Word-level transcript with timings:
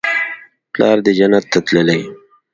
پلار 0.73 0.97
دې 1.05 1.11
جنت 1.17 1.45
ته 1.51 1.59
تللى. 1.67 1.99